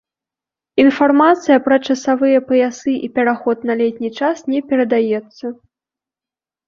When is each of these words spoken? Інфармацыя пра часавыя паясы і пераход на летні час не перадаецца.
Інфармацыя 0.83 1.57
пра 1.67 1.77
часавыя 1.91 2.39
паясы 2.49 2.93
і 3.09 3.11
пераход 3.19 3.57
на 3.71 3.79
летні 3.85 4.09
час 4.21 4.37
не 4.55 4.59
перадаецца. 4.73 5.45